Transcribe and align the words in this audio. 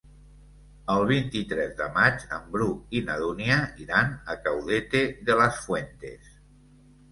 El 0.93 1.03
vint-i-tres 1.11 1.75
de 1.81 1.89
maig 1.97 2.25
en 2.37 2.47
Bru 2.55 2.71
i 3.01 3.03
na 3.11 3.19
Dúnia 3.25 3.59
iran 3.85 4.19
a 4.35 4.39
Caudete 4.49 5.05
de 5.31 5.39
las 5.45 5.63
Fuentes. 5.69 6.35